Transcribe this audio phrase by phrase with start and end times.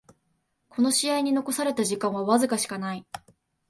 [0.69, 3.05] この試合に残された時間はわずかしかない